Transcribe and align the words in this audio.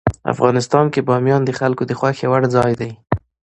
افغانستان 0.33 0.85
کې 0.93 1.05
بامیان 1.07 1.41
د 1.45 1.51
خلکو 1.59 1.83
د 1.85 1.91
خوښې 1.99 2.27
وړ 2.29 2.43
ځای 2.55 2.71
دی. 2.81 2.91